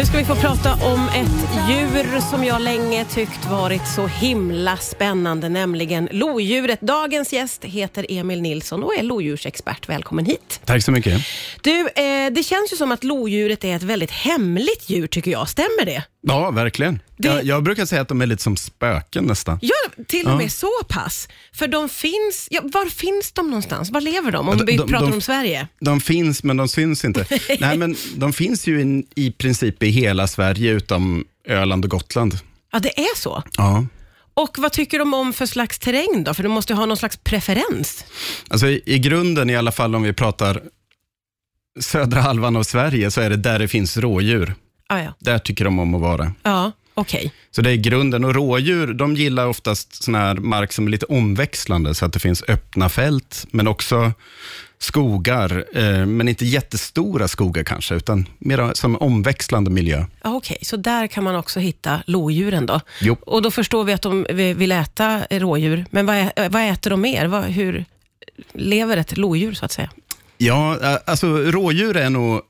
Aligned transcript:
Nu 0.00 0.06
ska 0.06 0.18
vi 0.18 0.24
få 0.24 0.34
prata 0.34 0.74
om 0.74 1.08
ett 1.08 1.68
djur 1.70 2.20
som 2.20 2.44
jag 2.44 2.62
länge 2.62 3.04
tyckt 3.04 3.46
varit 3.50 3.88
så 3.88 4.06
himla 4.06 4.76
spännande, 4.76 5.48
nämligen 5.48 6.08
lodjuret. 6.12 6.80
Dagens 6.80 7.32
gäst 7.32 7.64
heter 7.64 8.06
Emil 8.08 8.42
Nilsson 8.42 8.82
och 8.82 8.94
är 8.98 9.02
lodjursexpert. 9.02 9.88
Välkommen 9.88 10.24
hit. 10.24 10.60
Tack 10.64 10.82
så 10.82 10.92
mycket. 10.92 11.22
Du, 11.62 11.80
eh, 11.80 12.32
det 12.32 12.42
känns 12.42 12.72
ju 12.72 12.76
som 12.76 12.92
att 12.92 13.04
lodjuret 13.04 13.64
är 13.64 13.76
ett 13.76 13.82
väldigt 13.82 14.10
hemligt 14.10 14.90
djur 14.90 15.06
tycker 15.06 15.30
jag. 15.30 15.48
Stämmer 15.48 15.84
det? 15.84 16.04
Ja, 16.22 16.50
verkligen. 16.50 17.00
Det- 17.16 17.28
Jag, 17.28 17.44
jag 17.44 17.62
brukar 17.62 17.86
säga 17.86 18.02
att 18.02 18.08
de 18.08 18.22
är 18.22 18.26
lite 18.26 18.42
som 18.42 18.56
spöken 18.56 19.24
nästan. 19.24 19.58
Ja, 19.62 20.02
till 20.08 20.26
och 20.26 20.32
Ja. 20.32 20.36
med 20.36 20.52
så 20.52 20.70
pass. 20.88 21.28
För 21.52 21.68
de 21.68 21.88
finns, 21.88 22.48
ja, 22.50 22.60
var 22.64 22.86
finns 22.86 23.32
de 23.32 23.46
någonstans? 23.46 23.90
Var 23.90 24.00
lever 24.00 24.32
de? 24.32 24.48
Om 24.48 24.58
Ja, 24.58 24.64
de- 24.64 24.72
vi 24.72 24.76
de- 24.78 24.88
pratar 24.88 25.06
de- 25.06 25.12
om 25.14 25.20
Sverige. 25.20 25.68
De 25.80 26.00
finns, 26.00 26.42
men 26.42 26.56
de 26.56 26.68
syns 26.68 27.04
inte. 27.04 27.26
Nej, 27.60 27.76
men 27.78 27.96
de 28.16 28.32
finns 28.32 28.66
ju 28.66 28.80
in, 28.80 29.06
i 29.14 29.32
princip 29.32 29.82
i 29.82 29.88
hela 29.90 30.26
Sverige, 30.26 30.70
utom 30.72 31.24
Öland 31.48 31.84
och 31.84 31.90
Gotland. 31.90 32.38
Ja, 32.72 32.78
det 32.78 32.98
är 33.00 33.16
så. 33.16 33.42
Ja. 33.56 33.86
Och 34.34 34.58
vad 34.58 34.72
tycker 34.72 34.98
de 34.98 35.14
om 35.14 35.32
för 35.32 35.46
slags 35.46 35.78
terräng 35.78 36.24
då? 36.24 36.34
För 36.34 36.42
de 36.42 36.48
måste 36.48 36.72
ju 36.72 36.76
ha 36.76 36.86
någon 36.86 36.96
slags 36.96 37.16
preferens. 37.16 38.04
Alltså 38.48 38.66
i, 38.68 38.82
i 38.86 38.98
grunden, 38.98 39.50
i 39.50 39.56
alla 39.56 39.72
fall 39.72 39.94
om 39.94 40.02
vi 40.02 40.12
pratar 40.12 40.62
södra 41.80 42.20
halvan 42.20 42.56
av 42.56 42.62
Sverige, 42.62 43.10
så 43.10 43.20
är 43.20 43.30
det 43.30 43.36
där 43.36 43.58
det 43.58 43.68
finns 43.68 43.96
rådjur. 43.96 44.54
Ah, 44.92 44.98
ja, 45.02 45.14
Där 45.18 45.38
tycker 45.38 45.64
de 45.64 45.78
om 45.78 45.94
att 45.94 46.00
vara. 46.00 46.32
ja 46.42 46.72
okej. 46.94 47.32
Så 47.50 47.62
det 47.62 47.70
är 47.70 47.76
grunden. 47.76 48.24
Och 48.24 48.34
rådjur, 48.34 48.94
de 48.94 49.14
gillar 49.16 49.46
oftast 49.46 50.02
sån 50.04 50.14
här 50.14 50.34
mark 50.34 50.72
som 50.72 50.86
är 50.86 50.90
lite 50.90 51.06
omväxlande, 51.06 51.94
så 51.94 52.04
att 52.04 52.12
det 52.12 52.18
finns 52.18 52.44
öppna 52.48 52.88
fält, 52.88 53.46
men 53.50 53.68
också 53.68 54.12
skogar, 54.78 55.64
eh, 55.74 56.06
men 56.06 56.28
inte 56.28 56.44
jättestora 56.44 57.28
skogar 57.28 57.62
kanske, 57.62 57.94
utan 57.94 58.26
mer 58.38 58.70
som 58.74 58.96
omväxlande 58.96 59.70
miljö. 59.70 60.04
Ja, 60.22 60.34
okej. 60.34 60.58
Så 60.62 60.76
där 60.76 61.06
kan 61.06 61.24
man 61.24 61.36
också 61.36 61.60
hitta 61.60 62.02
lodjuren 62.06 62.66
då. 62.66 62.80
Jo. 63.00 63.16
Och 63.20 63.42
då 63.42 63.50
förstår 63.50 63.84
vi 63.84 63.92
att 63.92 64.02
de 64.02 64.26
vill 64.32 64.72
äta 64.72 65.20
rådjur. 65.30 65.84
Men 65.90 66.06
vad, 66.06 66.30
vad 66.50 66.70
äter 66.70 66.90
de 66.90 67.00
mer? 67.00 67.26
Vad, 67.26 67.44
hur 67.44 67.84
lever 68.52 68.96
ett 68.96 69.16
lodjur 69.16 69.52
så 69.54 69.64
att 69.64 69.72
säga? 69.72 69.90
Ja, 70.38 70.78
alltså 71.06 71.26
rådjur 71.36 71.96
är 71.96 72.10
nog 72.10 72.40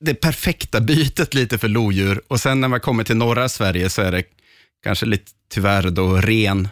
det 0.00 0.14
perfekta 0.14 0.80
bytet 0.80 1.34
lite 1.34 1.58
för 1.58 1.68
lodjur. 1.68 2.22
Och 2.28 2.40
sen 2.40 2.60
när 2.60 2.68
man 2.68 2.80
kommer 2.80 3.04
till 3.04 3.16
norra 3.16 3.48
Sverige 3.48 3.90
så 3.90 4.02
är 4.02 4.12
det 4.12 4.22
kanske 4.84 5.06
lite 5.06 5.30
tyvärr 5.52 5.90
då 5.90 6.16
ren. 6.16 6.68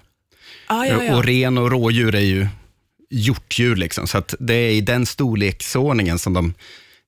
Ah, 0.66 0.84
ja, 0.84 1.04
ja. 1.04 1.16
Och 1.16 1.24
ren 1.24 1.58
och 1.58 1.70
rådjur 1.70 2.14
är 2.14 2.20
ju 2.20 2.46
hjortdjur, 3.10 3.76
liksom. 3.76 4.06
så 4.06 4.18
att 4.18 4.34
det 4.38 4.54
är 4.54 4.70
i 4.70 4.80
den 4.80 5.06
storleksordningen 5.06 6.18
som 6.18 6.32
de 6.32 6.54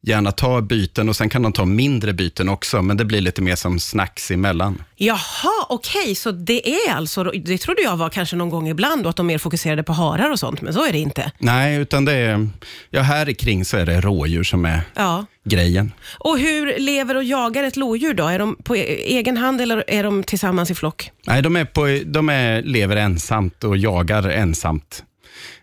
gärna 0.02 0.32
tar 0.32 0.60
byten 0.60 1.08
och 1.08 1.16
sen 1.16 1.28
kan 1.28 1.42
de 1.42 1.52
ta 1.52 1.64
mindre 1.64 2.12
byten 2.12 2.48
också, 2.48 2.82
men 2.82 2.96
det 2.96 3.04
blir 3.04 3.20
lite 3.20 3.42
mer 3.42 3.56
som 3.56 3.80
snacks 3.80 4.30
emellan. 4.30 4.82
Jaha, 4.96 5.66
okej. 5.68 6.14
Så 6.14 6.30
det 6.30 6.68
är 6.68 6.92
alltså, 6.94 7.24
det 7.24 7.58
trodde 7.58 7.82
jag 7.82 7.96
var 7.96 8.08
kanske 8.08 8.36
någon 8.36 8.50
gång 8.50 8.68
ibland 8.68 9.06
och 9.06 9.10
att 9.10 9.16
de 9.16 9.26
mer 9.26 9.38
fokuserade 9.38 9.82
på 9.82 9.92
harar 9.92 10.30
och 10.30 10.38
sånt, 10.38 10.60
men 10.62 10.74
så 10.74 10.84
är 10.86 10.92
det 10.92 10.98
inte. 10.98 11.32
Nej, 11.38 11.76
utan 11.76 12.04
det 12.04 12.12
är, 12.12 12.48
ja 12.90 13.02
här 13.02 13.28
i 13.28 13.34
kring 13.34 13.64
så 13.64 13.76
är 13.76 13.86
det 13.86 14.00
rådjur 14.00 14.42
som 14.44 14.64
är 14.64 14.80
Ja. 14.94 15.24
grejen. 15.44 15.92
Och 16.18 16.38
hur 16.38 16.78
lever 16.78 17.14
och 17.14 17.24
jagar 17.24 17.62
ett 17.64 17.76
lodjur 17.76 18.14
då? 18.14 18.26
Är 18.28 18.38
de 18.38 18.56
på 18.64 18.76
e- 18.76 19.02
egen 19.18 19.36
hand 19.36 19.60
eller 19.60 19.84
är 19.86 20.04
de 20.04 20.22
tillsammans 20.24 20.70
i 20.70 20.74
flock? 20.74 21.10
Nej, 21.26 21.42
de, 21.42 21.56
är 21.56 21.64
på, 21.64 21.98
de 22.06 22.28
är, 22.28 22.62
lever 22.62 22.96
ensamt 22.96 23.64
och 23.64 23.76
jagar 23.76 24.28
ensamt. 24.28 25.04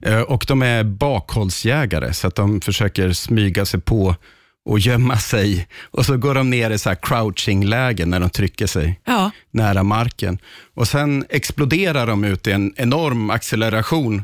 Eh, 0.01 0.21
Och 0.21 0.45
de 0.47 0.61
är 0.61 0.83
bakhållsjägare, 0.83 2.13
så 2.13 2.27
att 2.27 2.35
de 2.35 2.61
försöker 2.61 3.13
smyga 3.13 3.65
sig 3.65 3.79
på 3.81 4.15
och 4.65 4.79
gömma 4.79 5.17
sig. 5.17 5.67
Och 5.91 6.05
så 6.05 6.17
går 6.17 6.35
de 6.35 6.49
ner 6.49 6.69
i 6.71 6.77
så 6.77 6.89
här 6.89 6.95
crouching-läge 7.01 8.05
när 8.05 8.19
de 8.19 8.29
trycker 8.29 8.67
sig 8.67 8.99
Ja. 9.05 9.31
nära 9.51 9.83
marken. 9.83 10.37
Och 10.75 10.87
Sen 10.87 11.25
exploderar 11.29 12.07
de 12.07 12.23
ut 12.23 12.47
i 12.47 12.51
en 12.51 12.73
enorm 12.77 13.29
acceleration 13.29 14.23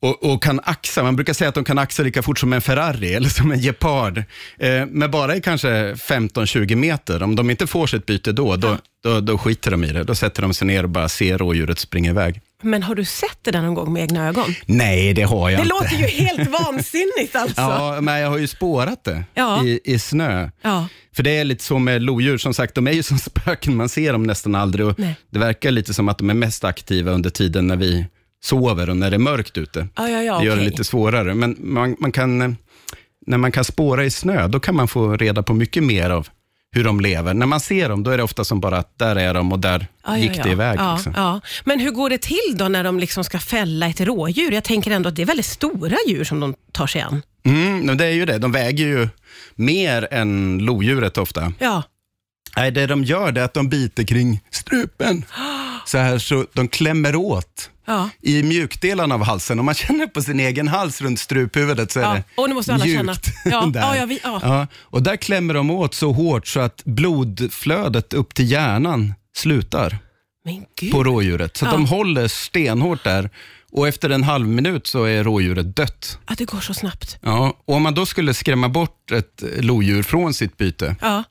och, 0.00 0.32
och 0.32 0.42
kan 0.42 0.60
axa. 0.64 1.02
Man 1.02 1.16
brukar 1.16 1.32
säga 1.32 1.48
att 1.48 1.54
de 1.54 1.64
kan 1.64 1.78
axa 1.78 2.02
lika 2.02 2.22
fort 2.22 2.38
som 2.38 2.52
en 2.52 2.60
Ferrari 2.60 3.14
eller 3.14 3.28
som 3.28 3.52
en 3.52 3.60
Gepard. 3.60 4.18
Eh, 4.58 4.86
men 4.90 5.10
bara 5.10 5.36
i 5.36 5.40
kanske 5.40 5.68
15-20 5.94 6.74
meter. 6.74 7.22
Om 7.22 7.36
de 7.36 7.50
inte 7.50 7.66
får 7.66 7.86
sitt 7.86 8.06
byte 8.06 8.32
då, 8.32 8.56
då, 8.56 8.78
då, 9.02 9.20
då 9.20 9.38
skiter 9.38 9.70
de 9.70 9.84
i 9.84 9.92
det. 9.92 10.04
Då 10.04 10.14
sätter 10.14 10.42
de 10.42 10.54
sig 10.54 10.66
ner 10.66 10.82
och 10.82 10.90
bara 10.90 11.08
ser 11.08 11.38
rådjuret 11.38 11.78
springa 11.78 12.10
iväg. 12.10 12.40
Men 12.64 12.82
har 12.82 12.94
du 12.94 13.04
sett 13.04 13.38
det 13.42 13.50
där 13.50 13.62
någon 13.62 13.74
gång 13.74 13.92
med 13.92 14.02
egna 14.02 14.28
ögon? 14.28 14.54
Nej, 14.66 15.14
det 15.14 15.22
har 15.22 15.50
jag 15.50 15.58
Det 15.60 15.62
inte. 15.62 15.74
låter 15.74 15.96
ju 15.96 16.24
helt 16.24 16.50
vansinnigt 16.64 17.36
alltså. 17.36 17.60
Ja, 17.60 18.00
men 18.00 18.20
jag 18.20 18.30
har 18.30 18.38
ju 18.38 18.46
spårat 18.46 19.04
det 19.04 19.24
Ja. 19.34 19.64
i, 19.64 19.80
i 19.84 19.98
snö. 19.98 20.50
Ja. 20.62 20.88
För 21.16 21.22
det 21.22 21.30
är 21.38 21.44
lite 21.44 21.64
så 21.64 21.78
med 21.78 22.02
lodjur, 22.02 22.38
som 22.38 22.54
sagt, 22.54 22.74
de 22.74 22.86
är 22.86 22.92
ju 22.92 23.02
som 23.02 23.18
spöken, 23.30 23.76
man 23.76 23.88
ser 23.88 24.12
dem 24.12 24.22
nästan 24.22 24.54
aldrig. 24.54 24.86
Och 24.86 24.98
Nej. 24.98 25.16
det 25.30 25.38
verkar 25.38 25.70
lite 25.70 25.94
som 25.94 26.08
att 26.08 26.18
de 26.18 26.30
är 26.30 26.34
mest 26.34 26.64
aktiva 26.64 27.10
under 27.12 27.30
tiden 27.30 27.66
när 27.66 27.76
vi 27.76 28.06
sover 28.44 28.90
och 28.90 28.96
när 28.96 29.10
det 29.10 29.16
är 29.16 29.18
mörkt 29.18 29.58
ute. 29.58 29.88
Ja, 29.96 30.08
ja, 30.08 30.22
ja, 30.22 30.38
det 30.38 30.44
gör 30.44 30.52
det 30.52 30.60
okej. 30.60 30.70
lite 30.70 30.84
svårare. 30.84 31.34
Men 31.34 31.56
man, 31.58 31.96
man 31.98 32.12
kan, 32.12 32.42
eh, 32.42 32.50
när 33.26 33.38
man 33.38 33.52
kan 33.52 33.64
spåra 33.64 34.04
i 34.04 34.10
snö, 34.10 34.48
då 34.48 34.60
kan 34.60 34.74
man 34.76 34.88
få 34.88 35.16
reda 35.16 35.42
på 35.42 35.54
mycket 35.54 35.82
mer 35.82 36.10
av 36.10 36.28
hur 36.74 36.84
de 36.84 37.00
lever. 37.00 37.34
När 37.34 37.46
man 37.46 37.60
ser 37.60 37.88
dem, 37.88 38.02
då 38.02 38.10
är 38.10 38.16
det 38.16 38.22
ofta 38.22 38.44
som 38.44 38.60
bara 38.60 38.78
att 38.78 38.98
där 38.98 39.16
är 39.16 39.34
de 39.34 39.52
och 39.52 39.58
där 39.58 39.86
Ja, 40.06 40.18
gick 40.18 40.36
ja. 40.36 40.42
det 40.42 40.50
iväg. 40.50 40.78
Ja, 40.78 40.94
liksom. 40.94 41.12
ja. 41.16 41.40
Men 41.64 41.80
hur 41.80 41.90
går 41.90 42.10
det 42.10 42.18
till 42.22 42.54
då 42.56 42.68
när 42.68 42.84
de 42.84 42.98
liksom 42.98 43.24
ska 43.24 43.38
fälla 43.38 43.86
ett 43.86 44.00
rådjur? 44.00 44.52
Jag 44.52 44.64
tänker 44.64 44.90
ändå 44.90 45.08
att 45.08 45.16
det 45.16 45.22
är 45.22 45.26
väldigt 45.26 45.46
stora 45.46 45.96
djur 46.08 46.24
som 46.24 46.40
de 46.40 46.54
tar 46.72 46.86
sig 46.86 47.00
an. 47.00 47.22
Mm, 47.44 47.96
det 47.96 48.04
är 48.04 48.10
ju 48.10 48.26
det, 48.26 48.38
de 48.38 48.52
väger 48.52 48.86
ju 48.86 49.08
mer 49.54 50.08
än 50.10 50.58
lodjuret 50.58 51.18
ofta. 51.18 51.52
Ja, 51.58 51.82
Nej, 52.56 52.70
det 52.70 52.86
de 52.86 53.04
gör 53.04 53.38
är 53.38 53.42
att 53.42 53.54
de 53.54 53.68
biter 53.68 54.04
kring 54.04 54.40
strupen. 54.50 55.24
Så 55.86 55.98
här 55.98 56.18
så 56.18 56.46
de 56.52 56.68
klämmer 56.68 57.16
åt 57.16 57.70
ja. 57.86 58.08
i 58.22 58.42
mjukdelarna 58.42 59.14
av 59.14 59.22
halsen. 59.24 59.58
Om 59.58 59.64
man 59.66 59.74
känner 59.84 60.06
på 60.06 60.22
sin 60.22 60.40
egen 60.40 60.68
hals 60.68 61.00
runt 61.00 61.18
struphuvudet 61.20 61.92
så 61.92 62.00
är 62.00 62.04
Ja, 62.04 62.12
det 62.14 62.24
och 62.36 62.48
nu 62.48 62.54
måste 62.54 62.74
alla 62.74 62.84
känna. 62.84 63.02
mjukt. 63.12 63.26
Ja, 63.44 63.60
där. 63.66 63.80
ja, 63.80 63.96
ja, 63.96 64.06
vi- 64.06 64.20
ja. 64.22 64.66
och 64.74 65.02
där 65.02 65.16
klämmer 65.16 65.54
de 65.54 65.70
åt 65.70 65.94
så 65.94 66.12
hårt 66.12 66.46
så 66.46 66.60
att 66.60 66.82
blodflödet 66.84 68.14
upp 68.14 68.34
till 68.34 68.50
hjärnan 68.50 69.14
slutar 69.36 69.98
på 70.92 71.04
rådjuret. 71.04 71.56
Så 71.56 71.64
Ja. 71.66 71.70
de 71.70 71.86
håller 71.86 72.28
stenhårt 72.28 73.04
där 73.04 73.30
och 73.72 73.88
efter 73.88 74.10
en 74.10 74.22
halv 74.22 74.46
minut 74.48 74.86
så 74.86 75.04
är 75.04 75.24
rådjuret 75.24 75.76
dött. 75.76 76.18
Att 76.24 76.38
det 76.38 76.44
går 76.44 76.60
så 76.60 76.74
snabbt. 76.74 77.18
Ja, 77.20 77.56
och 77.64 77.74
om 77.76 77.82
man 77.82 77.94
då 77.94 78.06
skulle 78.06 78.34
skrämma 78.34 78.68
bort 78.68 79.10
ett 79.12 79.42
lodjur 79.58 80.02
från 80.02 80.34
sitt 80.34 80.56
byte, 80.56 80.96
Ja. 81.00 81.24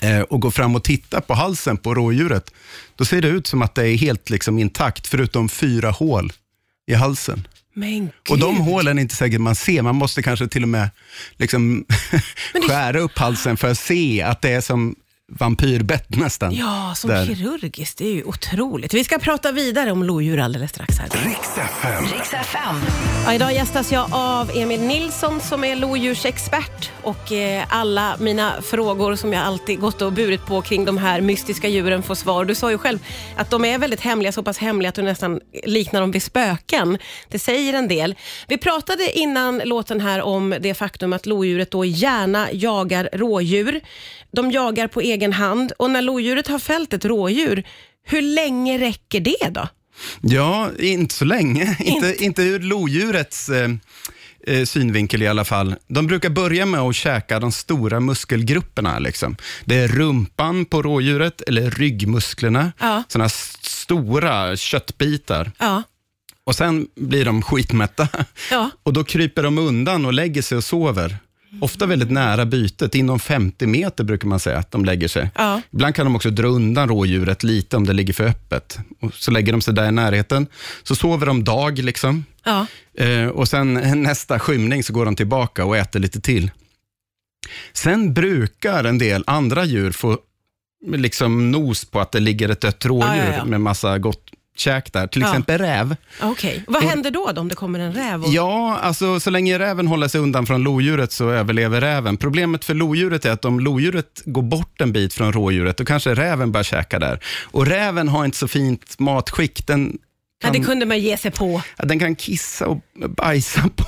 Eh, 0.00 0.20
och 0.20 0.40
går 0.40 0.50
fram 0.50 0.74
och 0.74 0.84
tittar 0.84 1.20
på 1.20 1.34
halsen 1.34 1.76
på 1.76 1.94
rådjuret, 1.94 2.50
då 2.96 3.04
ser 3.04 3.22
det 3.22 3.28
ut 3.28 3.46
som 3.46 3.62
att 3.62 3.74
det 3.74 3.88
är 3.88 3.96
helt 3.96 4.30
liksom 4.30 4.58
intakt, 4.58 5.06
förutom 5.06 5.48
fyra 5.48 5.90
hål 5.90 6.32
i 6.86 6.94
halsen. 6.94 7.48
Och 8.30 8.38
de 8.38 8.56
hålen 8.56 8.98
är 8.98 9.02
inte 9.02 9.16
säkert 9.16 9.40
man 9.40 9.54
ser, 9.54 9.82
man 9.82 9.96
måste 9.96 10.22
kanske 10.22 10.48
till 10.48 10.62
och 10.62 10.68
med 10.68 10.90
liksom 11.36 11.84
skära 12.68 12.98
upp 12.98 13.18
halsen 13.18 13.56
för 13.56 13.70
att 13.70 13.78
se 13.78 14.22
att 14.22 14.42
det 14.42 14.50
är 14.50 14.60
som 14.60 14.96
vampyrbett 15.32 16.16
nästan. 16.16 16.54
Ja, 16.54 16.92
som 16.96 17.10
Där. 17.10 17.26
kirurgiskt. 17.26 17.98
Det 17.98 18.04
är 18.08 18.12
ju 18.14 18.24
otroligt. 18.24 18.94
Vi 18.94 19.04
ska 19.04 19.18
prata 19.18 19.52
vidare 19.52 19.92
om 19.92 20.02
lodjur 20.02 20.38
alldeles 20.40 20.70
strax. 20.70 20.98
här. 20.98 21.08
Riks 21.28 21.58
FM. 21.58 22.04
Riks 22.04 22.34
FM. 22.34 22.76
Ja, 23.26 23.34
idag 23.34 23.52
gästas 23.54 23.92
jag 23.92 24.06
av 24.10 24.50
Emil 24.54 24.80
Nilsson 24.80 25.40
som 25.40 25.64
är 25.64 25.76
lodjursexpert 25.76 26.90
och 27.02 27.32
eh, 27.32 27.64
alla 27.68 28.16
mina 28.20 28.52
frågor 28.62 29.16
som 29.16 29.32
jag 29.32 29.42
alltid 29.42 29.80
gått 29.80 30.02
och 30.02 30.12
burit 30.12 30.46
på 30.46 30.62
kring 30.62 30.84
de 30.84 30.98
här 30.98 31.20
mystiska 31.20 31.68
djuren 31.68 32.02
får 32.02 32.14
svar. 32.14 32.44
Du 32.44 32.54
sa 32.54 32.70
ju 32.70 32.78
själv 32.78 32.98
att 33.36 33.50
de 33.50 33.64
är 33.64 33.78
väldigt 33.78 34.00
hemliga, 34.00 34.32
så 34.32 34.42
pass 34.42 34.58
hemliga 34.58 34.88
att 34.88 34.94
du 34.94 35.02
nästan 35.02 35.40
liknar 35.64 36.00
dem 36.00 36.10
vid 36.10 36.22
spöken. 36.22 36.98
Det 37.28 37.38
säger 37.38 37.74
en 37.74 37.88
del. 37.88 38.14
Vi 38.48 38.58
pratade 38.58 39.18
innan 39.18 39.62
låten 39.64 40.00
här 40.00 40.22
om 40.22 40.54
det 40.60 40.74
faktum 40.74 41.12
att 41.12 41.26
lodjuret 41.26 41.70
då 41.70 41.84
gärna 41.84 42.48
jagar 42.52 43.08
rådjur. 43.12 43.80
De 44.30 44.50
jagar 44.50 44.86
på 44.86 45.00
egen 45.00 45.17
hand 45.32 45.72
och 45.78 45.90
när 45.90 46.02
lodjuret 46.02 46.48
har 46.48 46.58
fällt 46.58 46.92
ett 46.92 47.04
rådjur, 47.04 47.62
hur 48.06 48.22
länge 48.22 48.78
räcker 48.78 49.20
det 49.20 49.48
då? 49.50 49.68
Ja, 50.20 50.70
inte 50.78 51.14
så 51.14 51.24
länge. 51.24 51.76
inte, 51.84 52.24
inte 52.24 52.42
ur 52.42 52.60
lodjurets 52.60 53.48
eh, 53.48 53.70
eh, 54.46 54.64
synvinkel 54.64 55.22
i 55.22 55.28
alla 55.28 55.44
fall. 55.44 55.74
De 55.88 56.06
brukar 56.06 56.30
börja 56.30 56.66
med 56.66 56.80
att 56.80 56.96
käka 56.96 57.40
de 57.40 57.52
stora 57.52 58.00
muskelgrupperna. 58.00 58.98
Liksom. 58.98 59.36
Det 59.64 59.74
är 59.76 59.88
rumpan 59.88 60.64
på 60.64 60.82
rådjuret, 60.82 61.40
eller 61.46 61.70
ryggmusklerna. 61.70 62.72
Ja. 62.80 63.02
Sådana 63.08 63.28
stora 63.28 64.56
köttbitar. 64.56 65.52
Ja, 65.58 65.82
Och 66.44 66.54
Sen 66.54 66.86
blir 66.96 67.24
de 67.24 67.42
skitmätta. 67.42 68.08
ja. 68.50 68.70
Och 68.82 68.92
Då 68.92 69.04
kryper 69.04 69.42
de 69.42 69.58
undan 69.58 70.06
och 70.06 70.12
lägger 70.12 70.42
sig 70.42 70.56
och 70.58 70.64
sover. 70.64 71.16
Ofta 71.60 71.86
väldigt 71.86 72.10
nära 72.10 72.46
bytet, 72.46 72.94
inom 72.94 73.18
50 73.20 73.66
meter 73.66 74.04
brukar 74.04 74.28
man 74.28 74.40
säga 74.40 74.58
att 74.58 74.70
de 74.70 74.84
lägger 74.84 75.08
sig. 75.08 75.30
Ja. 75.34 75.62
Ibland 75.70 75.94
kan 75.94 76.06
de 76.06 76.16
också 76.16 76.30
dra 76.30 76.46
undan 76.46 76.88
rådjuret 76.88 77.42
lite 77.42 77.76
om 77.76 77.86
det 77.86 77.92
ligger 77.92 78.12
för 78.12 78.24
öppet. 78.24 78.78
Och 79.00 79.14
så 79.14 79.30
lägger 79.30 79.52
de 79.52 79.60
sig 79.60 79.74
där 79.74 79.88
i 79.88 79.92
närheten. 79.92 80.46
Så 80.82 80.94
sover 80.94 81.26
de 81.26 81.44
dag, 81.44 81.78
liksom. 81.78 82.24
ja. 82.44 82.66
Eh, 82.98 83.26
och 83.26 83.48
sen 83.48 83.74
nästa 84.02 84.38
skymning 84.38 84.82
så 84.84 84.92
går 84.92 85.04
de 85.04 85.16
tillbaka 85.16 85.64
och 85.64 85.76
äter 85.76 86.00
lite 86.00 86.20
till. 86.20 86.50
Sen 87.72 88.14
brukar 88.14 88.84
en 88.84 88.98
del 88.98 89.24
andra 89.26 89.64
djur 89.64 89.90
få 89.92 90.18
liksom 90.86 91.50
nos 91.50 91.84
på 91.84 92.00
att 92.00 92.12
det 92.12 92.20
ligger 92.20 92.48
ett 92.48 92.60
dött 92.60 92.84
rådjur 92.86 93.16
Ja, 93.16 93.24
ja, 93.24 93.34
ja. 93.36 93.44
med 93.44 93.60
massa 93.60 93.98
gott 93.98 94.30
käk 94.60 94.92
där. 94.92 95.06
Till 95.06 95.22
Ja. 95.22 95.28
exempel 95.28 95.58
räv. 95.58 95.96
Okej. 96.22 96.64
Vad 96.66 96.82
händer 96.82 97.10
då, 97.10 97.32
då 97.34 97.40
om 97.40 97.48
det 97.48 97.54
kommer 97.54 97.78
en 97.78 97.92
räv? 97.92 98.22
Och... 98.24 98.28
Ja, 98.32 98.78
alltså 98.82 99.20
så 99.20 99.30
länge 99.30 99.58
räven 99.58 99.86
håller 99.86 100.08
sig 100.08 100.20
undan 100.20 100.46
från 100.46 100.62
lodjuret 100.62 101.12
så 101.12 101.30
överlever 101.30 101.80
räven. 101.80 102.16
Problemet 102.16 102.64
för 102.64 102.74
lodjuret 102.74 103.24
är 103.24 103.30
att 103.30 103.44
om 103.44 103.60
lodjuret 103.60 104.22
går 104.24 104.42
bort 104.42 104.80
en 104.80 104.92
bit 104.92 105.14
från 105.14 105.32
rådjuret, 105.32 105.76
då 105.76 105.84
kanske 105.84 106.14
räven 106.14 106.52
börjar 106.52 106.64
käka 106.64 106.98
där. 106.98 107.20
Och 107.42 107.66
räven 107.66 108.08
har 108.08 108.24
inte 108.24 108.36
så 108.36 108.48
fint 108.48 108.98
matskick. 108.98 109.66
Den 109.66 109.98
Nej, 110.44 110.52
kan, 110.52 110.60
det 110.60 110.66
kunde 110.66 110.86
man 110.86 110.98
ge 110.98 111.16
sig 111.16 111.30
på. 111.30 111.62
ja, 111.76 111.84
den 111.84 111.98
kan 111.98 112.16
kissa 112.16 112.66
och 112.66 112.78
bajsa 113.16 113.62
på, 113.76 113.84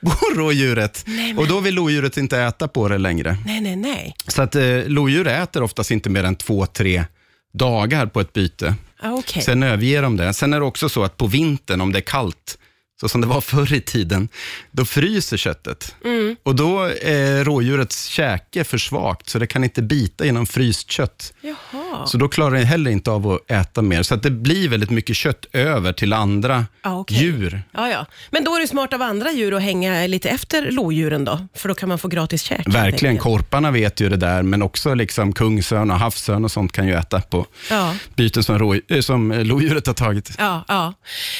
på 0.10 0.16
rådjuret. 0.36 1.04
Och 1.36 1.46
då 1.48 1.60
vill 1.60 1.74
lodjuret 1.74 2.16
inte 2.16 2.38
äta 2.40 2.68
på 2.68 2.88
det 2.88 2.98
längre. 2.98 3.36
Nej, 3.46 3.60
nej, 3.60 3.76
nej. 3.76 4.14
Så 4.28 4.42
att 4.42 4.54
eh, 4.56 4.62
lodjur 4.86 5.26
äter 5.26 5.62
oftast 5.62 5.90
inte 5.90 6.10
mer 6.10 6.24
än 6.24 6.36
två, 6.36 6.66
tre 6.66 7.04
dagar 7.52 8.06
på 8.06 8.20
ett 8.20 8.32
byte. 8.32 8.74
Ah, 9.00 9.10
Okej. 9.10 9.42
Sen 9.42 9.62
överger 9.62 10.02
de 10.02 10.16
det. 10.16 10.32
Sen 10.32 10.52
är 10.52 10.60
det 10.60 10.66
också 10.66 10.88
så 10.88 11.04
att 11.04 11.16
på 11.16 11.26
vintern, 11.26 11.80
om 11.80 11.92
det 11.92 11.98
är 11.98 12.00
kallt, 12.00 12.58
så 13.02 13.08
som 13.08 13.20
det 13.20 13.26
var 13.26 13.40
förr 13.40 13.72
i 13.74 13.80
tiden, 13.80 14.28
då 14.70 14.84
fryser 14.84 15.36
köttet. 15.36 15.94
Mm. 16.04 16.36
Och 16.42 16.54
då 16.56 16.80
är 17.02 17.44
rådjurets 17.44 18.06
käke 18.06 18.64
för 18.64 18.78
svagt, 18.78 19.28
så 19.28 19.38
det 19.38 19.46
kan 19.46 19.64
inte 19.64 19.82
bita 19.82 20.24
genom 20.24 20.46
fryst 20.46 20.90
kött. 20.90 21.32
Jaha. 21.40 22.06
Så 22.06 22.18
då 22.18 22.28
klarar 22.28 22.50
det 22.56 22.64
heller 22.64 22.90
inte 22.90 23.10
av 23.10 23.28
att 23.32 23.50
äta 23.50 23.82
mer. 23.82 24.02
Så 24.02 24.14
att 24.14 24.22
det 24.22 24.30
blir 24.30 24.68
väldigt 24.68 24.90
mycket 24.90 25.16
kött 25.16 25.46
över 25.52 25.92
till 25.92 26.12
andra 26.12 26.66
Ah, 26.82 26.98
okej. 26.98 27.18
djur. 27.18 27.62
Ja, 27.72 27.88
ja. 27.90 28.06
Men 28.30 28.44
då 28.44 28.54
är 28.56 28.60
det 28.60 28.68
smart 28.68 28.92
av 28.94 29.02
andra 29.02 29.32
djur 29.32 29.54
att 29.54 29.62
hänga 29.62 30.06
lite 30.06 30.28
efter 30.28 30.70
lodjuren 30.70 31.24
då, 31.24 31.46
för 31.54 31.68
då 31.68 31.74
kan 31.74 31.88
man 31.88 31.98
få 31.98 32.08
gratis 32.08 32.42
käk. 32.42 32.66
Verkligen, 32.66 33.18
korparna 33.18 33.70
vet 33.70 34.00
ju 34.00 34.08
det 34.08 34.16
där, 34.16 34.42
men 34.42 34.62
också 34.62 34.94
liksom 34.94 35.32
kungsörn 35.32 35.90
och 35.90 35.98
havsörn 35.98 36.44
och 36.44 36.50
sånt 36.52 36.72
kan 36.72 36.86
ju 36.86 36.94
äta 36.94 37.20
på 37.20 37.46
Ja. 37.70 37.94
byten 38.16 38.44
som, 38.44 38.58
rå, 38.58 38.74
eh, 38.88 39.00
som 39.00 39.32
eh, 39.32 39.44
lodjuret 39.44 39.86
har 39.86 39.94
tagit. 39.94 40.30
Ja, 40.38 40.64
ja. 40.68 40.94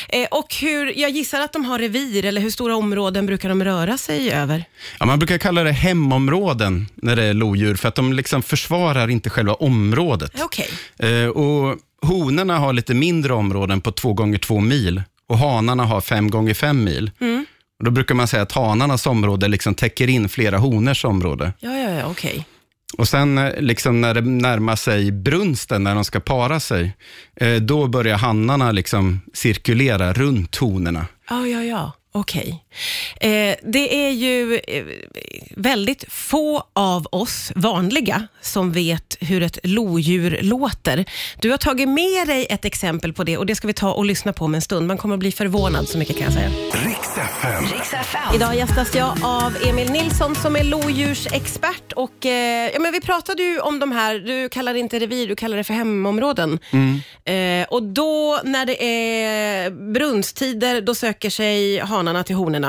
Eh, 0.09 0.27
och 0.31 0.55
hur, 0.61 0.99
jag 0.99 1.11
gissar 1.11 1.41
att 1.41 1.52
de 1.53 1.65
har 1.65 1.79
revir, 1.79 2.25
eller 2.25 2.41
hur 2.41 2.51
stora 2.51 2.77
områden 2.77 3.27
brukar 3.27 3.49
de 3.49 3.65
röra 3.65 3.99
sig 3.99 4.33
över? 4.33 4.65
Ja, 5.01 5.07
man 5.07 5.19
brukar 5.19 5.39
kalla 5.39 5.65
det 5.65 5.73
hemområden 5.73 6.87
när 6.95 7.17
det 7.17 7.25
är 7.25 7.35
lodjur, 7.35 7.75
för 7.75 7.89
att 7.89 7.95
de 7.95 8.13
liksom 8.13 8.43
försvarar 8.43 9.11
inte 9.11 9.31
själva 9.31 9.55
området. 9.55 10.43
Okej. 10.43 10.69
Eh, 10.99 11.29
och 11.29 11.77
honorna 12.03 12.59
har 12.59 12.73
lite 12.73 12.95
mindre 12.95 13.33
områden 13.33 13.81
på 13.81 13.93
två 13.93 14.13
gånger 14.13 14.39
två 14.39 14.61
mil 14.61 15.03
och 15.29 15.39
hanarna 15.39 15.85
har 15.85 16.01
fem 16.01 16.31
gånger 16.31 16.55
fem 16.55 16.85
mil. 16.85 17.11
Mm. 17.21 17.47
Och 17.79 17.85
då 17.85 17.91
brukar 17.91 18.15
man 18.15 18.29
säga 18.29 18.43
att 18.43 18.53
hanarnas 18.53 19.07
område 19.07 19.49
liksom 19.49 19.75
täcker 19.75 20.09
in 20.09 20.29
flera 20.29 20.59
honors 20.59 21.05
område. 21.05 21.53
Ja, 21.59 21.79
ja, 21.79 21.91
ja, 21.91 22.07
okej. 22.07 22.47
Och 22.99 23.09
sen 23.09 23.39
eh, 23.39 23.61
liksom 23.61 24.01
när 24.01 24.15
det 24.15 24.21
närmar 24.21 24.77
sig 24.77 25.13
brunsten, 25.13 25.85
när 25.85 25.95
de 25.95 26.05
ska 26.05 26.21
para 26.21 26.61
sig, 26.61 26.97
eh, 27.37 27.55
då 27.55 27.87
börjar 27.89 28.17
hannarna 28.17 28.73
liksom 28.73 29.21
cirkulera 29.35 30.13
runt 30.13 30.57
honorna. 30.57 31.07
Ja, 31.31 31.47
ja, 31.47 31.63
ja. 31.63 31.93
Okej. 32.13 32.62
Eh, 33.21 33.55
det 33.63 34.07
är 34.07 34.11
ju 34.11 34.61
eh, 34.69 34.85
väldigt 35.57 36.05
få 36.09 36.65
av 36.73 37.07
oss 37.13 37.53
vanliga 37.55 38.29
som 38.41 38.73
vet 38.73 39.17
hur 39.21 39.43
ett 39.43 39.59
lodjur 39.63 40.39
låter. 40.43 41.05
Du 41.41 41.51
har 41.51 41.59
tagit 41.59 41.89
med 41.89 42.27
dig 42.27 42.47
ett 42.51 42.65
exempel 42.65 43.13
på 43.13 43.25
det 43.25 43.39
och 43.39 43.47
det 43.47 43.55
ska 43.55 43.67
vi 43.67 43.73
ta 43.73 43.93
och 43.93 44.05
lyssna 44.05 44.33
på 44.33 44.45
om 44.45 44.55
en 44.55 44.63
stund. 44.63 44.87
Man 44.87 44.99
kommer 44.99 45.15
att 45.15 45.21
bli 45.21 45.33
förvånad, 45.33 45.89
så 45.89 45.99
mycket 45.99 46.17
kan 46.17 46.25
jag 46.25 46.33
säga. 46.33 46.51
Riks 46.73 47.93
FM. 47.93 48.35
Idag 48.35 48.57
gästas 48.57 48.95
jag 48.95 49.13
av 49.23 49.57
Emil 49.67 49.91
Nilsson 49.91 50.35
som 50.35 50.57
är 50.57 50.65
lodjursexpert. 50.65 51.93
Och, 51.93 52.27
eh, 52.27 52.71
ja, 52.73 52.81
men 52.81 52.93
vi 52.93 53.01
pratade 53.01 53.43
ju 53.43 53.61
om 53.61 53.79
de 53.79 53.93
här, 53.93 54.19
du 54.19 54.49
kallar 54.49 54.73
det 54.73 54.79
inte 54.79 54.99
revir, 54.99 55.29
du 55.29 55.37
kallar 55.37 55.57
det 55.57 55.65
för 55.65 55.75
hemområden. 55.75 56.59
Eh, 57.25 57.67
och 57.69 57.83
då 57.83 58.41
när 58.45 58.67
det 58.67 58.85
är 58.85 59.71
brunsttider, 59.93 60.81
då 60.81 60.95
söker 60.95 61.31
sig 61.31 61.79
hanarna 61.79 62.25
till 62.25 62.37
honorna. 62.37 62.62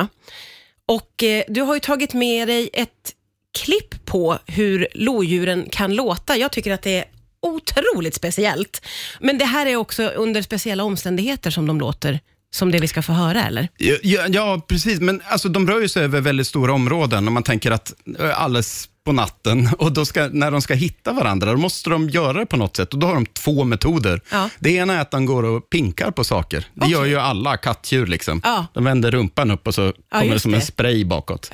Och 0.86 1.24
eh, 1.24 1.44
du 1.48 1.62
har 1.62 1.74
ju 1.74 1.80
tagit 1.80 2.14
med 2.14 2.48
dig 2.48 2.70
ett 2.74 3.14
klipp 3.60 4.06
på 4.06 4.40
hur 4.46 4.88
lodjuren 4.94 5.68
kan 5.72 5.96
låta. 5.96 6.38
Jag 6.38 6.52
tycker 6.52 6.74
att 6.74 6.82
det 6.82 6.98
är 6.98 7.06
otroligt 7.42 8.16
speciellt. 8.16 8.82
Men 9.20 9.38
det 9.38 9.46
här 9.46 9.66
är 9.66 9.76
också 9.76 10.04
under 10.04 10.42
speciella 10.42 10.84
omständigheter 10.84 11.52
som 11.52 11.68
de 11.68 11.80
låter, 11.80 12.20
som 12.56 12.72
det 12.72 12.80
vi 12.80 12.88
ska 12.88 13.02
få 13.02 13.14
höra, 13.14 13.44
eller? 13.44 13.68
Ja, 13.78 14.28
ja, 14.30 14.62
precis. 14.68 15.00
Men 15.00 15.22
alltså, 15.28 15.50
de 15.50 15.68
rör 15.68 15.80
ju 15.82 15.88
sig 15.90 16.04
över 16.04 16.22
väldigt 16.22 16.48
stora 16.48 16.74
områden 16.74 17.28
om 17.28 17.34
man 17.34 17.44
tänker 17.44 17.72
att 17.72 17.94
eh, 18.20 18.42
alldeles 18.42 18.90
på 19.06 19.12
natten 19.12 19.70
och 19.78 19.92
då 19.92 20.06
ska, 20.06 20.30
när 20.32 20.52
de 20.52 20.62
ska 20.62 20.74
hitta 20.74 21.14
varandra, 21.14 21.52
då 21.52 21.58
måste 21.58 21.90
de 21.90 22.10
göra 22.10 22.40
det 22.40 22.46
på 22.46 22.58
något 22.58 22.76
sätt 22.76 22.94
och 22.94 23.00
då 23.00 23.08
har 23.08 23.14
de 23.14 23.26
två 23.26 23.64
metoder. 23.64 24.22
Ja. 24.32 24.50
Det 24.60 24.72
ena 24.72 24.94
är 24.94 25.02
att 25.02 25.12
de 25.12 25.26
går 25.26 25.44
och 25.44 25.70
pinkar 25.70 26.12
på 26.12 26.24
saker. 26.24 26.68
Det 26.74 26.82
Okej. 26.82 26.92
gör 26.92 27.06
ju 27.06 27.18
alla 27.20 27.58
kattdjur. 27.58 28.08
Liksom. 28.08 28.42
Ja. 28.44 28.66
De 28.74 28.84
vänder 28.84 29.12
rumpan 29.12 29.52
upp 29.52 29.68
och 29.68 29.76
så 29.76 29.94
kommer 30.12 30.34
det 30.34 30.40
som 30.40 30.54
en 30.54 30.60
det. 30.60 30.66
spray 30.66 31.06
bakåt. 31.06 31.52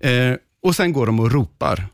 Eh, 0.00 0.12
och 0.62 0.76
sen 0.76 0.92
går 0.92 1.06
de 1.06 1.20
och 1.20 1.32
ropar. 1.32 1.86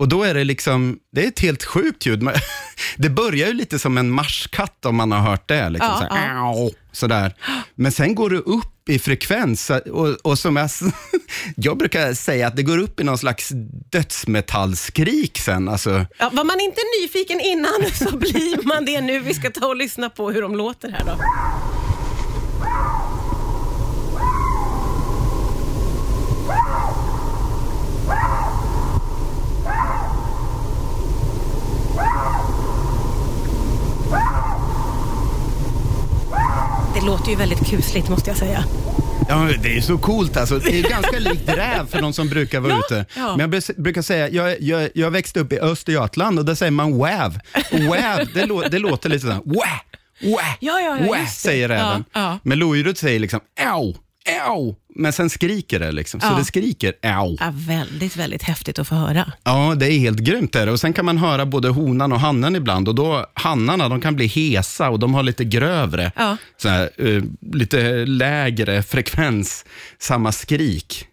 Och 0.00 0.08
då 0.08 0.22
är 0.22 0.34
det 0.34 0.44
liksom, 0.44 0.98
det 1.12 1.24
är 1.24 1.28
ett 1.28 1.40
helt 1.40 1.64
sjukt 1.64 2.06
ljud. 2.06 2.28
Det 2.96 3.10
börjar 3.10 3.48
ju 3.48 3.54
lite 3.54 3.78
som 3.78 3.98
en 3.98 4.10
marskatt 4.10 4.86
om 4.86 4.96
man 4.96 5.12
har 5.12 5.18
hört 5.18 5.48
det. 5.48 5.70
Liksom, 5.70 5.88
Ja, 6.00 6.08
så 6.08 6.14
här, 6.14 6.34
ja. 6.34 6.70
Sådär. 6.92 7.34
Men 7.74 7.92
sen 7.92 8.14
går 8.14 8.30
det 8.30 8.36
upp 8.36 8.88
i 8.88 8.98
frekvens 8.98 9.70
och, 9.70 10.08
och 10.08 10.38
som 10.38 10.56
jag, 10.56 10.70
jag 11.56 11.78
brukar 11.78 12.14
säga 12.14 12.46
att 12.46 12.56
det 12.56 12.62
går 12.62 12.78
upp 12.78 13.00
i 13.00 13.04
någon 13.04 13.18
slags 13.18 13.48
dödsmetallskrik 13.90 15.38
sen. 15.38 15.68
Alltså, 15.68 16.06
Ja, 16.18 16.30
var 16.32 16.44
man 16.44 16.60
inte 16.60 16.80
nyfiken 17.02 17.40
innan 17.40 17.90
så 18.10 18.16
blir 18.16 18.66
man 18.66 18.84
det 18.84 19.00
nu. 19.00 19.18
Vi 19.20 19.34
ska 19.34 19.50
ta 19.50 19.66
och 19.66 19.76
lyssna 19.76 20.10
på 20.10 20.30
hur 20.30 20.42
de 20.42 20.56
låter 20.56 20.90
här 20.90 21.04
då. 21.04 21.16
Det 36.94 37.06
låter 37.30 37.42
ju 37.44 37.48
väldigt 37.48 37.70
kusligt 37.70 38.08
måste 38.08 38.30
jag 38.30 38.36
säga. 38.36 38.64
Ja, 39.28 39.48
det 39.62 39.76
är 39.76 39.80
så 39.80 39.98
coolt 39.98 40.36
alltså. 40.36 40.58
Det 40.58 40.78
är 40.78 40.82
ganska 40.90 41.18
likt 41.18 41.48
räv 41.48 41.86
för 41.90 42.00
de 42.02 42.12
som 42.12 42.28
brukar 42.28 42.60
vara 42.60 42.72
Ja, 42.72 42.78
ute. 42.86 43.06
ja. 43.16 43.36
Men 43.36 43.52
jag 43.52 43.62
brukar 43.76 44.02
säga, 44.02 44.28
jag, 44.28 44.60
jag, 44.60 44.90
jag 44.94 45.10
växte 45.10 45.40
upp 45.40 45.52
i 45.52 45.58
Östergötland 45.58 46.38
och 46.38 46.44
där 46.44 46.54
säger 46.54 46.70
man 46.70 46.98
wäv. 46.98 47.38
Wäv, 47.70 48.28
det, 48.34 48.46
lå, 48.46 48.62
det 48.70 48.78
låter 48.78 49.08
lite 49.08 49.20
såhär, 49.26 49.40
wä, 49.44 49.80
wä, 50.20 50.56
Ja, 50.60 50.80
ja, 50.80 50.98
ja, 51.00 51.12
wä, 51.12 51.26
säger 51.26 51.68
räven. 51.68 52.04
Men 52.42 52.58
lodjuret 52.58 52.98
säger 52.98 53.18
liksom, 53.20 53.40
au, 53.60 53.94
au. 54.38 54.76
Men 54.94 55.12
sen 55.12 55.30
skriker 55.30 55.78
det 55.80 55.92
liksom, 55.92 56.20
så 56.20 56.26
Ja. 56.26 56.34
det 56.38 56.44
skriker 56.44 56.92
au. 57.02 57.36
Ja, 57.40 57.52
väldigt, 57.54 58.16
väldigt 58.16 58.42
häftigt 58.42 58.78
att 58.78 58.88
få 58.88 58.94
höra. 58.94 59.32
Ja, 59.44 59.74
det 59.76 59.86
är 59.92 59.98
helt 59.98 60.18
grymt. 60.18 60.56
Är 60.56 60.66
det. 60.66 60.72
Och 60.72 60.80
Sen 60.80 60.92
kan 60.92 61.04
man 61.04 61.18
höra 61.18 61.46
både 61.46 61.68
honan 61.68 62.12
och 62.12 62.20
hannen 62.20 62.56
ibland. 62.56 62.88
Och 62.88 62.94
då, 62.94 63.26
Hannarna 63.34 63.88
de 63.88 64.00
kan 64.00 64.16
bli 64.16 64.26
hesa 64.26 64.90
och 64.90 64.98
de 64.98 65.14
har 65.14 65.22
lite 65.22 65.44
grövre, 65.44 66.12
Ja. 66.16 66.36
så 66.56 66.68
här, 66.68 66.90
eh, 66.98 67.22
lite 67.52 68.04
lägre 68.06 68.82
frekvens, 68.82 69.64
samma 69.98 70.32
skrik. 70.32 71.06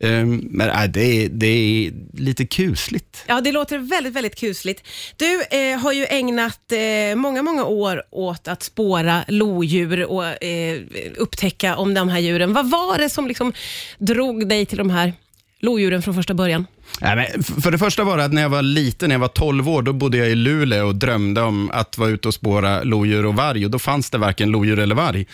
Ehm, 0.00 0.48
men 0.50 0.70
äh, 0.70 0.84
det, 0.84 1.00
är, 1.00 1.28
det 1.28 1.46
är 1.46 1.92
lite 2.12 2.46
kusligt. 2.46 3.24
Ja, 3.26 3.40
det 3.40 3.52
låter 3.52 3.78
väldigt, 3.78 4.12
väldigt 4.12 4.40
kusligt. 4.40 4.86
Du 5.16 5.42
eh, 5.42 5.78
har 5.78 5.92
ju 5.92 6.06
ägnat 6.06 6.72
eh, 6.72 7.16
många, 7.16 7.42
många 7.42 7.64
år 7.64 8.02
åt 8.10 8.48
att 8.48 8.62
spåra 8.62 9.24
lodjur 9.28 10.04
och 10.04 10.44
eh, 10.44 10.80
upptäcka 11.16 11.76
om 11.76 11.94
de 11.94 12.08
här 12.08 12.18
djuren. 12.18 12.52
Vad 12.52 12.70
var 12.70 12.98
det 12.98 13.08
som 13.08 13.28
liksom 13.28 13.52
drog 13.98 14.48
dig 14.48 14.66
till 14.66 14.78
de 14.78 14.90
här 14.90 15.12
lodjuren 15.60 16.02
från 16.02 16.14
första 16.14 16.34
början? 16.34 16.66
Nej, 17.00 17.16
men 17.16 17.42
för 17.44 17.70
det 17.70 17.78
första 17.78 18.04
var 18.04 18.16
det 18.16 18.24
att 18.24 18.32
när 18.32 18.42
jag 18.42 18.48
var 18.48 18.62
liten, 18.62 19.08
när 19.08 19.14
jag 19.14 19.20
var 19.20 19.28
12 19.28 19.68
år, 19.68 19.82
då 19.82 19.92
bodde 19.92 20.16
jag 20.18 20.30
i 20.30 20.34
Luleå 20.34 20.86
och 20.86 20.94
drömde 20.94 21.40
om 21.40 21.70
att 21.70 21.98
vara 21.98 22.10
ute 22.10 22.28
och 22.28 22.34
spåra 22.34 22.82
lodjur 22.82 23.26
och 23.26 23.34
varg. 23.34 23.64
Och 23.64 23.70
då 23.70 23.78
fanns 23.78 24.10
det 24.10 24.18
varken 24.18 24.50
lodjur 24.50 24.78
eller 24.78 24.94
varg 24.94 25.26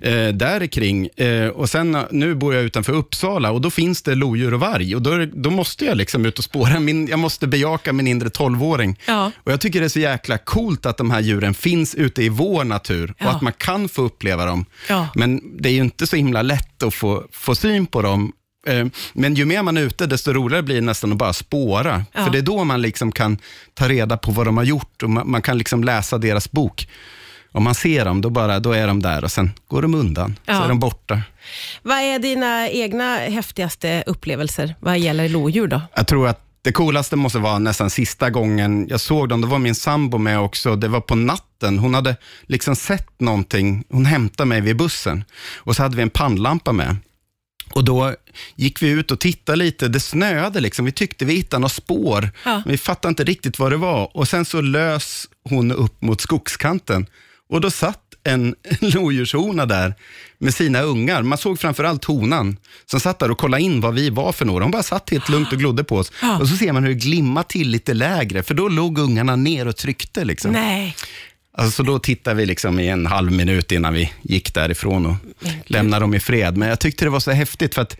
eh, 0.00 0.28
där 0.28 0.66
kring. 0.66 1.06
Eh, 1.16 1.48
och 1.48 1.70
sen, 1.70 1.94
eh, 1.94 2.02
nu 2.10 2.34
bor 2.34 2.54
jag 2.54 2.64
utanför 2.64 2.92
Uppsala 2.92 3.50
och 3.50 3.60
då 3.60 3.70
finns 3.70 4.02
det 4.02 4.14
lodjur 4.14 4.54
och 4.54 4.60
varg. 4.60 4.94
Och 4.94 5.02
då, 5.02 5.26
då 5.34 5.50
måste 5.50 5.84
jag 5.84 5.96
liksom 5.96 6.26
ut 6.26 6.38
och 6.38 6.44
spåra. 6.44 6.80
Min, 6.80 7.06
jag 7.06 7.18
måste 7.18 7.46
bejaka 7.46 7.92
min 7.92 8.06
inre 8.06 8.28
12-åring. 8.28 8.98
Ja. 9.06 9.30
Och 9.36 9.52
jag 9.52 9.60
tycker 9.60 9.80
det 9.80 9.86
är 9.86 9.88
så 9.88 10.00
jäkla 10.00 10.38
coolt 10.38 10.86
att 10.86 10.96
de 10.96 11.10
här 11.10 11.20
djuren 11.20 11.54
finns 11.54 11.94
ute 11.94 12.22
i 12.22 12.28
vår 12.28 12.64
natur 12.64 13.14
Ja. 13.18 13.26
och 13.26 13.32
att 13.34 13.42
man 13.42 13.52
kan 13.52 13.88
få 13.88 14.02
uppleva 14.02 14.44
dem. 14.44 14.64
Ja. 14.88 15.08
Men 15.14 15.56
det 15.62 15.68
är 15.68 15.72
ju 15.72 15.80
inte 15.80 16.06
så 16.06 16.16
himla 16.16 16.42
lätt 16.42 16.82
att 16.82 16.94
få, 16.94 17.24
få 17.32 17.54
syn 17.54 17.86
på 17.86 18.02
dem. 18.02 18.32
Eh, 18.66 18.86
Men 19.12 19.34
ju 19.34 19.44
mer 19.44 19.62
man 19.62 19.76
är 19.76 19.82
ute, 19.82 20.06
desto 20.06 20.32
roligare 20.32 20.62
blir 20.62 20.74
det 20.74 20.80
nästan 20.80 21.12
att 21.12 21.18
bara 21.18 21.32
spåra. 21.32 22.04
Ja. 22.12 22.24
För 22.24 22.30
det 22.30 22.38
är 22.38 22.42
då 22.42 22.64
man 22.64 22.82
liksom 22.82 23.12
kan 23.12 23.38
ta 23.74 23.88
reda 23.88 24.16
på 24.16 24.30
vad 24.30 24.46
de 24.46 24.56
har 24.56 24.64
gjort 24.64 25.02
och 25.02 25.10
man, 25.10 25.30
man 25.30 25.42
kan 25.42 25.58
liksom 25.58 25.84
läsa 25.84 26.18
deras 26.18 26.50
bok. 26.50 26.88
Om 27.52 27.64
man 27.64 27.74
ser 27.74 28.04
dem, 28.04 28.20
då, 28.20 28.30
bara, 28.30 28.60
då 28.60 28.72
är 28.72 28.86
de 28.86 29.02
där 29.02 29.24
och 29.24 29.32
sen 29.32 29.50
går 29.68 29.82
de 29.82 29.94
undan. 29.94 30.36
Så 30.46 30.52
Ja. 30.52 30.64
är 30.64 30.68
de 30.68 30.78
borta. 30.78 31.22
Vad 31.82 31.98
är 31.98 32.18
dina 32.18 32.68
egna 32.68 33.16
häftigaste 33.16 34.04
upplevelser 34.06 34.74
vad 34.80 34.98
gäller 34.98 35.28
lodjur 35.28 35.66
då? 35.66 35.80
Jag 35.96 36.06
tror 36.06 36.28
att 36.28 36.46
Det 36.62 36.72
coolaste 36.72 37.16
måste 37.16 37.38
vara 37.38 37.58
nästan 37.58 37.90
sista 37.90 38.30
gången 38.30 38.86
jag 38.90 39.00
såg 39.00 39.28
dem. 39.28 39.40
Då 39.40 39.48
var 39.48 39.58
min 39.58 39.74
sambo 39.74 40.18
med 40.18 40.40
också. 40.40 40.76
Det 40.76 40.88
var 40.88 41.00
på 41.00 41.14
natten. 41.14 41.78
Hon 41.78 41.94
hade 41.94 42.16
liksom 42.46 42.76
sett 42.76 43.20
någonting. 43.20 43.84
Hon 43.90 44.06
hämtade 44.06 44.46
mig 44.48 44.60
vid 44.60 44.76
bussen 44.76 45.24
och 45.56 45.76
så 45.76 45.82
hade 45.82 45.96
vi 45.96 46.02
en 46.02 46.10
pannlampa 46.10 46.72
med. 46.72 46.96
Och 47.74 47.84
Då 47.84 48.14
gick 48.56 48.82
vi 48.82 48.88
ut 48.88 49.10
och 49.10 49.20
tittade 49.20 49.56
lite. 49.56 49.88
Det 49.88 50.00
snöade. 50.00 50.60
Liksom. 50.60 50.84
Vi 50.84 50.92
tyckte 50.92 51.24
vi 51.24 51.34
hittade 51.34 51.60
några 51.60 51.68
spår. 51.68 52.30
Ja. 52.44 52.54
Men 52.64 52.72
vi 52.72 52.78
fattade 52.78 53.10
inte 53.10 53.24
riktigt 53.24 53.58
vad 53.58 53.72
det 53.72 53.76
var. 53.76 54.16
Och 54.16 54.28
Sen 54.28 54.44
så 54.44 54.60
lös 54.60 55.28
hon 55.48 55.72
upp 55.72 56.02
mot 56.02 56.20
skogskanten 56.20 57.06
och 57.48 57.60
då 57.60 57.70
satt 57.70 58.00
en 58.24 58.54
lodjurshona 58.80 59.66
där 59.66 59.94
med 60.38 60.54
sina 60.54 60.80
ungar. 60.80 61.22
Man 61.22 61.38
såg 61.38 61.60
framförallt 61.60 62.04
honan 62.04 62.56
som 62.86 63.00
satt 63.00 63.18
där 63.18 63.30
och 63.30 63.38
kollade 63.38 63.62
in 63.62 63.80
vad 63.80 63.94
vi 63.94 64.10
var 64.10 64.32
för 64.32 64.44
några. 64.44 64.64
Hon 64.64 64.70
bara 64.70 64.82
satt 64.82 65.10
helt 65.10 65.28
lugnt 65.28 65.52
och 65.52 65.58
glodde 65.58 65.84
på 65.84 65.96
oss. 65.96 66.12
Ja. 66.22 66.38
Och 66.38 66.48
så 66.48 66.56
ser 66.56 66.72
man 66.72 66.82
hur 66.82 66.90
det 66.90 67.00
glimmar 67.00 67.42
till 67.42 67.68
lite 67.68 67.94
lägre, 67.94 68.42
för 68.42 68.54
då 68.54 68.68
låg 68.68 68.98
ungarna 68.98 69.36
ner 69.36 69.68
och 69.68 69.76
tryckte. 69.76 70.24
Liksom. 70.24 70.52
Nej. 70.52 70.96
Alltså, 71.60 71.76
så 71.76 71.82
då 71.82 71.98
tittade 71.98 72.36
vi 72.36 72.46
liksom 72.46 72.80
i 72.80 72.88
en 72.88 73.06
halv 73.06 73.32
minut 73.32 73.72
innan 73.72 73.94
vi 73.94 74.12
gick 74.22 74.54
därifrån 74.54 75.06
och 75.06 75.14
lämnade 75.64 76.02
dem 76.04 76.14
i 76.14 76.20
fred. 76.20 76.56
Men 76.56 76.68
jag 76.68 76.80
tyckte 76.80 77.04
det 77.04 77.10
var 77.10 77.20
så 77.20 77.30
häftigt 77.30 77.74
för 77.74 77.82
att 77.82 77.96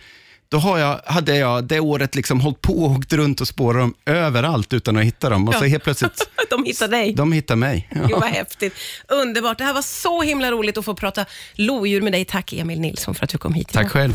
då 0.48 0.58
har 0.58 0.78
jag, 0.78 1.00
hade 1.06 1.36
jag 1.36 1.64
det 1.64 1.80
året 1.80 2.14
liksom 2.14 2.40
hållit 2.40 2.60
på 2.62 2.72
och 2.84 2.90
åkt 2.90 3.12
runt 3.12 3.40
och 3.40 3.48
spårat 3.48 3.82
dem 3.82 3.94
överallt 4.06 4.72
utan 4.72 4.96
att 4.96 5.04
hitta 5.04 5.28
dem. 5.28 5.48
Och 5.48 5.54
så 5.54 5.64
helt 5.64 5.84
plötsligt, 5.84 6.30
De 6.50 6.64
hittade 6.64 6.96
dig. 6.96 7.12
de 7.14 7.32
hittade 7.32 7.58
mig. 7.58 7.88
Ja. 7.94 8.00
Gud 8.00 8.10
vad 8.10 8.28
häftigt. 8.28 8.74
Underbart. 9.08 9.58
Det 9.58 9.64
här 9.64 9.74
var 9.74 9.82
så 9.82 10.22
himla 10.22 10.50
roligt 10.50 10.78
att 10.78 10.84
få 10.84 10.94
prata 10.94 11.24
lodjur 11.54 12.00
med 12.02 12.12
dig. 12.12 12.24
Tack 12.24 12.52
Emil 12.52 12.80
Nilsson 12.80 13.14
för 13.14 13.24
att 13.24 13.30
du 13.30 13.38
kom 13.38 13.54
hit. 13.54 13.68
idag. 13.70 13.82
Tack 13.82 13.92
själv. 13.92 14.08